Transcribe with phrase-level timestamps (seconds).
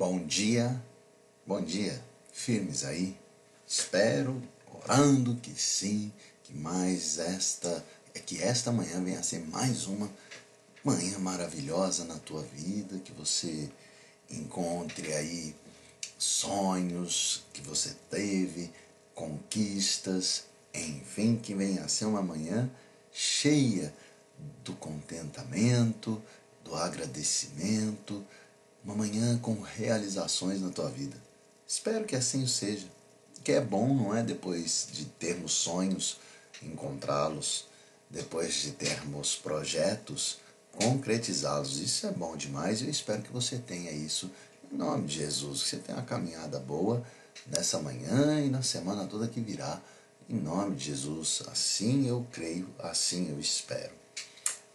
[0.00, 0.82] Bom dia,
[1.46, 2.02] bom dia,
[2.32, 3.14] firmes aí.
[3.66, 4.42] Espero,
[4.82, 6.10] orando que sim,
[6.42, 7.84] que mais esta,
[8.24, 10.10] que esta manhã venha a ser mais uma
[10.82, 13.68] manhã maravilhosa na tua vida, que você
[14.30, 15.54] encontre aí
[16.18, 18.72] sonhos que você teve,
[19.14, 22.70] conquistas, enfim, que venha a ser uma manhã
[23.12, 23.92] cheia
[24.64, 26.22] do contentamento,
[26.64, 28.24] do agradecimento,
[28.84, 31.16] uma manhã com realizações na tua vida.
[31.66, 32.86] Espero que assim seja.
[33.44, 34.22] Que é bom, não é?
[34.22, 36.18] Depois de termos sonhos,
[36.62, 37.66] encontrá-los,
[38.10, 40.38] depois de termos projetos,
[40.72, 41.78] concretizá-los.
[41.78, 44.30] Isso é bom demais e eu espero que você tenha isso
[44.70, 45.62] em nome de Jesus.
[45.62, 47.04] Que você tenha uma caminhada boa
[47.46, 49.80] nessa manhã e na semana toda que virá.
[50.28, 53.92] Em nome de Jesus, assim eu creio, assim eu espero.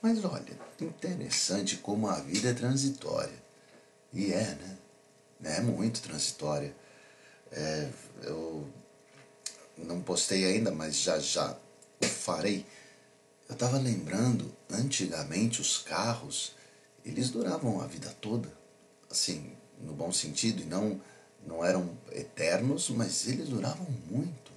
[0.01, 3.44] Mas olha, interessante como a vida é transitória.
[4.15, 4.57] E é,
[5.41, 5.57] né?
[5.57, 6.73] É muito transitória.
[7.51, 7.89] É,
[8.23, 8.65] eu
[9.77, 11.55] não postei ainda, mas já já
[12.01, 12.65] o farei.
[13.47, 16.53] Eu estava lembrando, antigamente os carros,
[17.03, 18.49] eles duravam a vida toda.
[19.11, 20.99] Assim, no bom sentido, e não,
[21.45, 24.51] não eram eternos, mas eles duravam muito.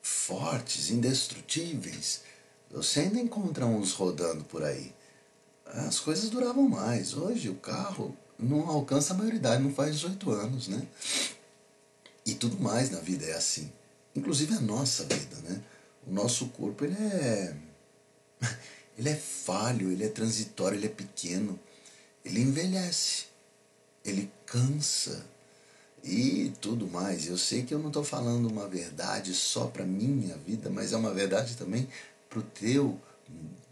[0.00, 2.22] Fortes, indestrutíveis.
[2.70, 4.94] Você ainda encontra uns rodando por aí.
[5.66, 7.14] As coisas duravam mais.
[7.14, 10.82] Hoje o carro não alcança a maioridade, não faz 18 anos, né?
[12.26, 13.72] E tudo mais na vida é assim.
[14.14, 15.62] Inclusive a nossa vida, né?
[16.06, 17.56] O nosso corpo, ele é...
[18.98, 21.58] Ele é falho, ele é transitório, ele é pequeno.
[22.22, 23.24] Ele envelhece.
[24.04, 25.24] Ele cansa.
[26.04, 27.26] E tudo mais.
[27.26, 30.96] Eu sei que eu não estou falando uma verdade só para minha vida, mas é
[30.98, 31.88] uma verdade também
[32.28, 33.00] para o teu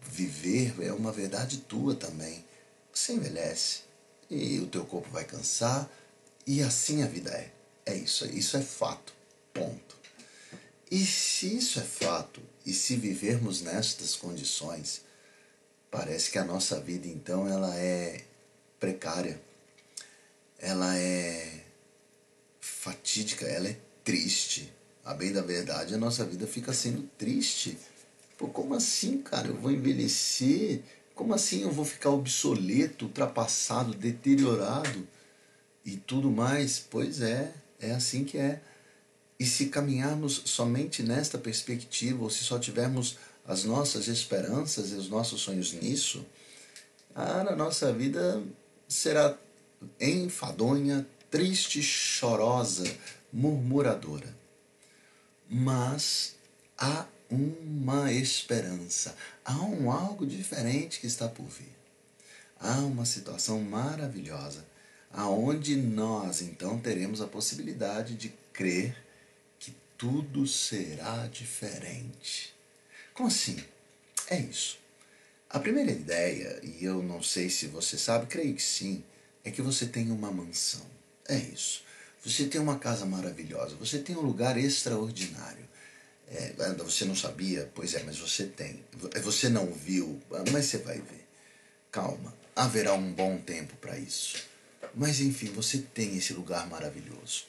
[0.03, 2.43] viver, é uma verdade tua também.
[2.91, 3.90] Você envelhece
[4.31, 5.91] e o teu corpo vai cansar
[6.47, 7.51] e assim a vida é.
[7.87, 9.13] É isso, isso é fato.
[9.53, 9.97] Ponto.
[10.91, 15.03] E se isso é fato, e se vivermos nestas condições,
[15.91, 18.25] parece que a nossa vida então ela é
[18.79, 19.41] precária.
[20.59, 21.65] Ela é
[22.61, 24.73] fatídica, ela é triste.
[25.05, 27.79] A bem da verdade, a nossa vida fica sendo triste.
[28.37, 29.49] Pô, como assim, cara?
[29.49, 30.83] Eu vou envelhecer
[31.21, 35.07] como assim eu vou ficar obsoleto, ultrapassado, deteriorado
[35.85, 36.79] e tudo mais?
[36.79, 38.63] Pois é, é assim que é.
[39.39, 45.11] E se caminharmos somente nesta perspectiva, ou se só tivermos as nossas esperanças e os
[45.11, 46.25] nossos sonhos nisso,
[47.15, 48.43] a nossa vida
[48.89, 49.37] será
[50.01, 52.91] enfadonha, triste, chorosa,
[53.31, 54.35] murmuradora.
[55.51, 56.35] Mas
[56.79, 59.15] há uma esperança.
[59.45, 61.73] Há um algo diferente que está por vir.
[62.59, 64.65] Há uma situação maravilhosa
[65.13, 68.97] aonde nós então teremos a possibilidade de crer
[69.59, 72.55] que tudo será diferente.
[73.13, 73.63] Como assim?
[74.29, 74.79] É isso.
[75.49, 79.03] A primeira ideia, e eu não sei se você sabe, creio que sim,
[79.43, 80.87] é que você tem uma mansão.
[81.29, 81.83] É isso.
[82.25, 85.69] Você tem uma casa maravilhosa, você tem um lugar extraordinário.
[86.31, 86.55] É,
[86.85, 87.69] você não sabia?
[87.75, 88.85] Pois é, mas você tem.
[89.23, 90.21] Você não viu,
[90.53, 91.27] mas você vai ver.
[91.91, 94.37] Calma, haverá um bom tempo para isso.
[94.95, 97.45] Mas enfim, você tem esse lugar maravilhoso.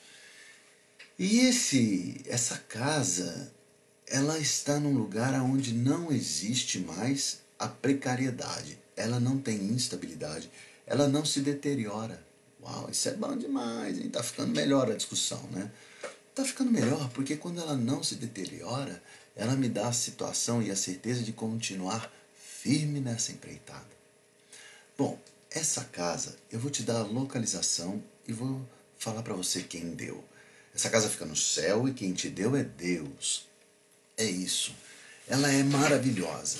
[1.17, 3.51] E esse, essa casa,
[4.07, 8.79] ela está num lugar onde não existe mais a precariedade.
[8.95, 10.49] Ela não tem instabilidade,
[10.87, 12.25] ela não se deteriora.
[12.63, 14.09] Uau, isso é bom demais, hein?
[14.09, 15.71] Tá ficando melhor a discussão, né?
[16.31, 19.03] Está ficando melhor porque quando ela não se deteriora,
[19.35, 23.89] ela me dá a situação e a certeza de continuar firme nessa empreitada.
[24.97, 28.65] Bom, essa casa, eu vou te dar a localização e vou
[28.97, 30.23] falar para você quem deu.
[30.73, 33.49] Essa casa fica no céu e quem te deu é Deus.
[34.15, 34.73] É isso.
[35.27, 36.59] Ela é maravilhosa.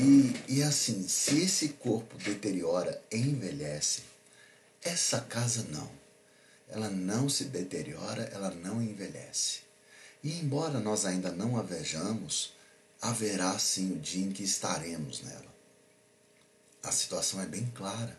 [0.00, 4.02] E, e assim, se esse corpo deteriora e envelhece,
[4.82, 5.99] essa casa não
[6.72, 9.60] ela não se deteriora, ela não envelhece.
[10.22, 12.52] E embora nós ainda não a vejamos,
[13.00, 15.50] haverá sim o dia em que estaremos nela.
[16.82, 18.18] A situação é bem clara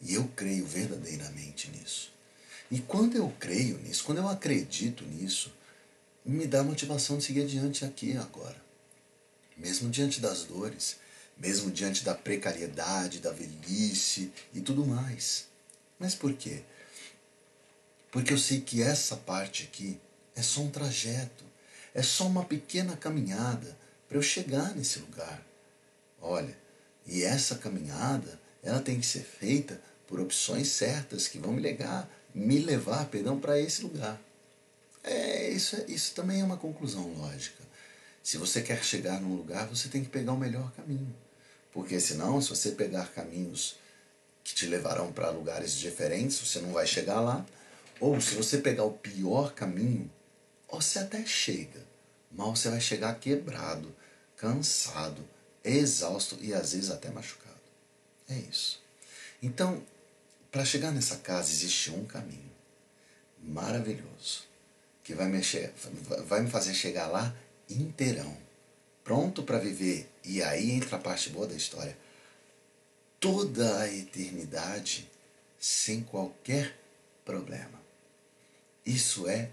[0.00, 2.12] e eu creio verdadeiramente nisso.
[2.70, 5.52] E quando eu creio nisso, quando eu acredito nisso,
[6.24, 8.60] me dá motivação de seguir adiante aqui e agora.
[9.56, 10.96] Mesmo diante das dores,
[11.36, 15.46] mesmo diante da precariedade, da velhice e tudo mais.
[15.98, 16.62] Mas por quê?
[18.10, 20.00] Porque eu sei que essa parte aqui
[20.34, 21.44] é só um trajeto,
[21.94, 23.76] é só uma pequena caminhada
[24.08, 25.42] para eu chegar nesse lugar.
[26.20, 26.56] Olha,
[27.06, 32.10] e essa caminhada, ela tem que ser feita por opções certas que vão me levar,
[32.34, 34.20] me levar, perdão, para esse lugar.
[35.02, 37.62] É, isso, é, isso também é uma conclusão lógica.
[38.22, 41.14] Se você quer chegar num lugar, você tem que pegar o melhor caminho.
[41.72, 43.76] Porque senão, se você pegar caminhos
[44.42, 47.46] que te levarão para lugares diferentes, você não vai chegar lá.
[48.00, 50.10] Ou se você pegar o pior caminho,
[50.70, 51.84] você até chega,
[52.32, 53.94] mas você vai chegar quebrado,
[54.36, 55.22] cansado,
[55.62, 57.60] exausto e às vezes até machucado.
[58.28, 58.80] É isso.
[59.42, 59.82] Então,
[60.50, 62.50] para chegar nessa casa existe um caminho
[63.42, 64.44] maravilhoso
[65.02, 65.72] que vai, mexer,
[66.26, 67.34] vai me fazer chegar lá
[67.68, 68.36] inteirão,
[69.04, 70.08] pronto para viver.
[70.24, 71.96] E aí entra a parte boa da história.
[73.18, 75.10] Toda a eternidade
[75.58, 76.76] sem qualquer
[77.24, 77.79] problema.
[78.90, 79.48] Isso é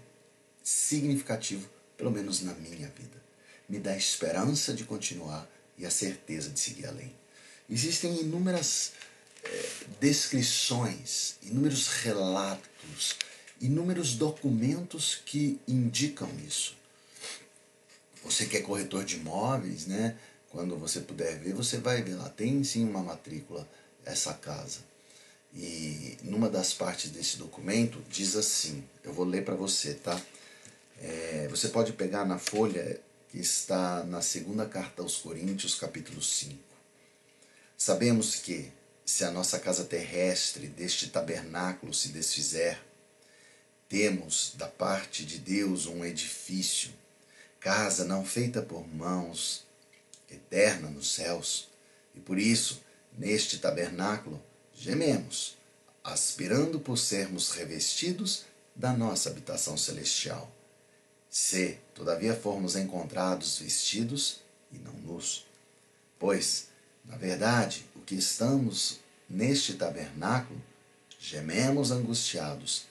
[0.64, 3.22] significativo, pelo menos na minha vida.
[3.68, 7.14] Me dá esperança de continuar e a certeza de seguir além.
[7.70, 8.94] Existem inúmeras
[9.44, 9.70] é,
[10.00, 13.14] descrições, inúmeros relatos,
[13.60, 16.76] inúmeros documentos que indicam isso.
[18.24, 20.16] Você que é corretor de imóveis, né?
[20.50, 22.28] Quando você puder ver, você vai ver lá.
[22.28, 23.68] Tem sim uma matrícula
[24.04, 24.80] essa casa.
[25.54, 30.20] E numa das partes desse documento diz assim, eu vou ler para você, tá?
[31.00, 36.58] É, você pode pegar na folha que está na segunda carta aos Coríntios, capítulo 5.
[37.76, 38.72] Sabemos que,
[39.04, 42.78] se a nossa casa terrestre deste tabernáculo se desfizer,
[43.88, 46.90] temos da parte de Deus um edifício,
[47.60, 49.64] casa não feita por mãos,
[50.30, 51.68] eterna nos céus,
[52.14, 52.82] e por isso,
[53.16, 54.42] neste tabernáculo,
[54.78, 55.56] gememos,
[56.04, 58.44] aspirando por sermos revestidos
[58.74, 60.50] da nossa habitação celestial
[61.28, 64.40] se, todavia, formos encontrados vestidos
[64.72, 65.46] e não nus.
[66.18, 66.68] Pois,
[67.04, 68.98] na verdade, o que estamos
[69.28, 70.60] neste tabernáculo,
[71.20, 72.86] gememos angustiados,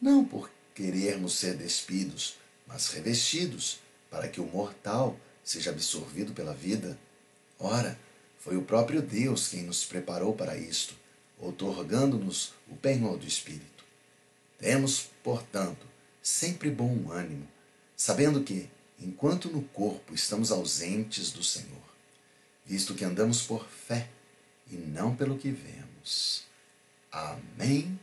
[0.00, 2.36] não por querermos ser despidos,
[2.66, 3.80] mas revestidos,
[4.10, 6.98] para que o mortal seja absorvido pela vida.
[7.58, 7.98] Ora,
[8.38, 10.94] foi o próprio Deus quem nos preparou para isto,
[11.42, 13.84] outorgando-nos o penhor do Espírito.
[14.58, 15.86] Temos, portanto,
[16.22, 17.52] sempre bom ânimo
[18.02, 18.68] sabendo que,
[18.98, 21.68] enquanto no corpo estamos ausentes do Senhor,
[22.66, 24.08] visto que andamos por fé
[24.68, 26.42] e não pelo que vemos.
[27.12, 27.96] Amém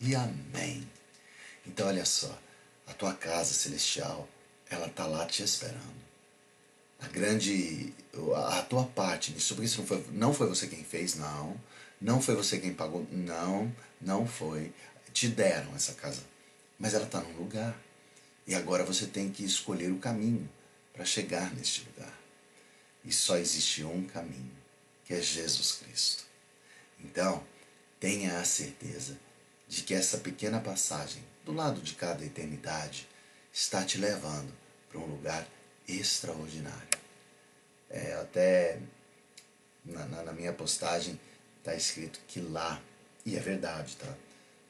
[0.00, 0.90] e amém.
[1.64, 2.36] Então, olha só,
[2.88, 4.28] a tua casa celestial,
[4.68, 6.04] ela está lá te esperando.
[6.98, 7.94] A grande,
[8.48, 11.56] a tua parte nisso, porque isso não foi, não foi você quem fez, não.
[12.00, 14.72] Não foi você quem pagou, não, não foi.
[15.12, 16.22] Te deram essa casa,
[16.78, 17.76] mas ela está num lugar.
[18.46, 20.48] E agora você tem que escolher o caminho
[20.92, 22.12] para chegar neste lugar.
[23.04, 24.52] E só existe um caminho,
[25.04, 26.24] que é Jesus Cristo.
[27.00, 27.42] Então,
[27.98, 29.16] tenha a certeza
[29.68, 33.08] de que essa pequena passagem, do lado de cada eternidade,
[33.52, 34.52] está te levando
[34.88, 35.46] para um lugar
[35.88, 36.88] extraordinário.
[37.88, 38.80] É, até
[39.84, 41.18] na, na, na minha postagem
[41.66, 42.80] está escrito que lá,
[43.24, 44.14] e é verdade, tá?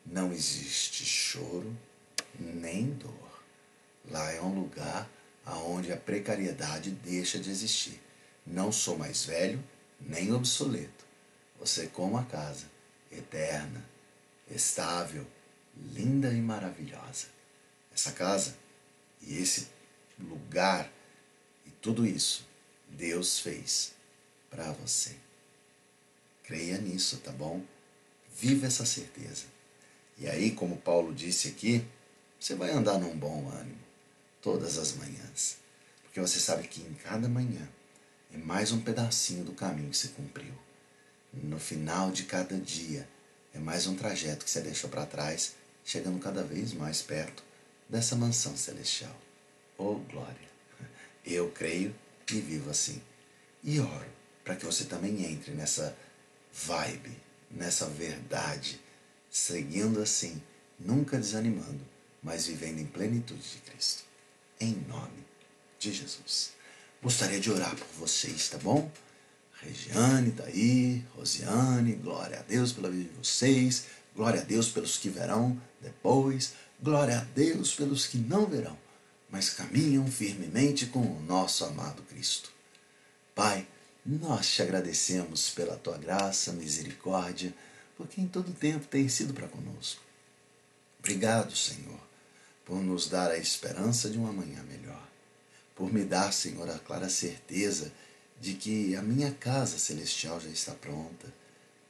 [0.06, 1.76] Não existe choro
[2.40, 3.42] nem dor.
[4.10, 5.06] Lá é um lugar
[5.44, 8.00] aonde a precariedade deixa de existir.
[8.46, 9.62] Não sou mais velho
[10.00, 11.04] nem obsoleto.
[11.60, 12.64] Você com uma casa
[13.12, 13.84] eterna,
[14.50, 15.26] estável,
[15.92, 17.26] linda e maravilhosa.
[17.92, 18.56] Essa casa
[19.20, 19.68] e esse
[20.18, 20.90] lugar
[21.66, 22.46] e tudo isso
[22.88, 23.92] Deus fez
[24.48, 25.25] para você.
[26.46, 27.60] Creia nisso, tá bom?
[28.38, 29.46] Viva essa certeza.
[30.16, 31.84] E aí, como Paulo disse aqui,
[32.38, 33.84] você vai andar num bom ânimo
[34.40, 35.56] todas as manhãs,
[36.04, 37.68] porque você sabe que em cada manhã
[38.32, 40.54] é mais um pedacinho do caminho que se cumpriu.
[41.32, 43.08] No final de cada dia
[43.52, 47.42] é mais um trajeto que você deixou para trás, chegando cada vez mais perto
[47.88, 49.16] dessa mansão celestial.
[49.76, 50.48] Oh, glória!
[51.24, 51.92] Eu creio
[52.30, 53.02] e vivo assim.
[53.64, 54.06] E oro
[54.44, 55.96] para que você também entre nessa
[56.64, 57.16] vibe,
[57.50, 58.80] nessa verdade,
[59.30, 60.42] seguindo assim,
[60.78, 61.84] nunca desanimando,
[62.22, 64.04] mas vivendo em plenitude de Cristo
[64.60, 65.24] em nome
[65.78, 66.52] de Jesus.
[67.02, 68.90] Gostaria de orar por vocês, tá bom?
[69.60, 75.08] Regiane, daí, Rosiane, glória a Deus pela vida de vocês, glória a Deus pelos que
[75.08, 78.76] verão depois, glória a Deus pelos que não verão,
[79.30, 82.50] mas caminham firmemente com o nosso amado Cristo.
[83.34, 83.66] Pai,
[84.14, 87.52] nós te agradecemos pela tua graça, misericórdia,
[87.96, 90.00] porque em todo tempo tem sido para conosco.
[91.00, 92.06] Obrigado, Senhor
[92.66, 95.08] por nos dar a esperança de uma manhã melhor,
[95.74, 97.92] por me dar, Senhor, a clara certeza
[98.40, 101.32] de que a minha casa celestial já está pronta,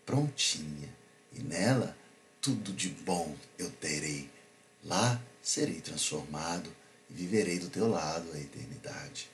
[0.05, 0.95] prontinha,
[1.33, 1.97] e nela
[2.43, 4.31] tudo de bom eu terei.
[4.85, 6.71] Lá serei transformado
[7.11, 9.31] e viverei do teu lado a eternidade.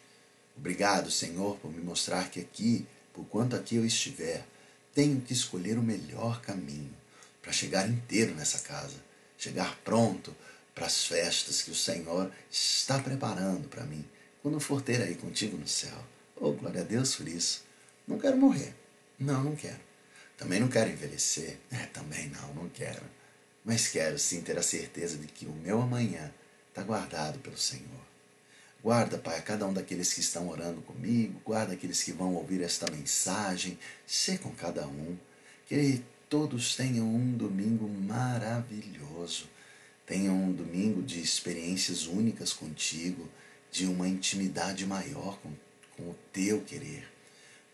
[0.56, 4.46] Obrigado, Senhor, por me mostrar que aqui, por quanto aqui eu estiver,
[4.94, 6.94] tenho que escolher o melhor caminho
[7.40, 8.96] para chegar inteiro nessa casa,
[9.36, 10.34] chegar pronto
[10.74, 14.04] para as festas que o Senhor está preparando para mim
[14.42, 15.96] quando for ter aí contigo no céu.
[16.36, 17.64] Oh, glória a Deus por isso.
[18.06, 18.74] Não quero morrer.
[19.18, 19.80] Não, não quero.
[20.36, 21.58] Também não quero envelhecer.
[21.70, 23.02] É, também não, não quero.
[23.64, 26.32] Mas quero sim ter a certeza de que o meu amanhã
[26.68, 28.11] está guardado pelo Senhor.
[28.82, 32.60] Guarda, Pai, a cada um daqueles que estão orando comigo, guarda aqueles que vão ouvir
[32.62, 35.16] esta mensagem, ser com cada um.
[35.66, 39.48] Que todos tenham um domingo maravilhoso,
[40.04, 43.28] tenham um domingo de experiências únicas contigo,
[43.70, 45.52] de uma intimidade maior com,
[45.96, 47.08] com o teu querer.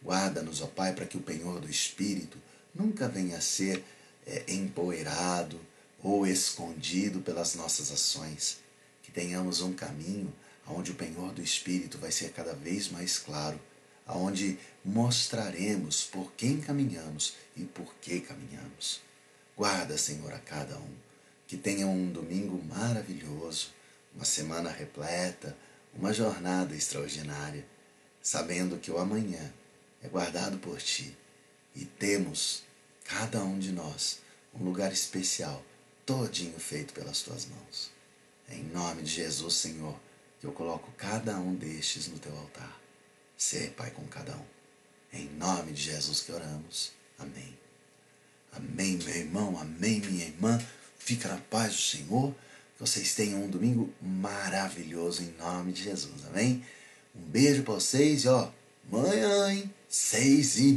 [0.04, 2.36] Guarda-nos, ó Pai, para que o penhor do Espírito
[2.74, 3.82] nunca venha a ser
[4.26, 5.58] é, empoeirado
[6.02, 8.58] ou escondido pelas nossas ações.
[9.02, 10.30] Que tenhamos um caminho
[10.70, 13.60] onde o penhor do Espírito vai ser cada vez mais claro,
[14.06, 19.00] aonde mostraremos por quem caminhamos e por que caminhamos.
[19.56, 20.94] Guarda, Senhor, a cada um,
[21.46, 23.70] que tenham um domingo maravilhoso,
[24.14, 25.56] uma semana repleta,
[25.94, 27.66] uma jornada extraordinária,
[28.22, 29.52] sabendo que o amanhã
[30.02, 31.16] é guardado por Ti
[31.74, 32.62] e temos,
[33.04, 34.20] cada um de nós,
[34.54, 35.64] um lugar especial,
[36.04, 37.90] todinho feito pelas Tuas mãos.
[38.48, 39.98] Em nome de Jesus, Senhor,
[40.42, 42.80] eu coloco cada um destes no teu altar.
[43.36, 44.44] Ser Pai com cada um.
[45.12, 46.92] Em nome de Jesus que oramos.
[47.18, 47.58] Amém.
[48.52, 49.58] Amém, meu irmão.
[49.58, 50.60] Amém, minha irmã.
[50.98, 52.32] Fica na paz do Senhor.
[52.76, 56.26] Que vocês tenham um domingo maravilhoso em nome de Jesus.
[56.26, 56.64] Amém?
[57.14, 58.50] Um beijo para vocês e ó,
[58.90, 59.74] manhã, hein?
[59.88, 60.66] Seis e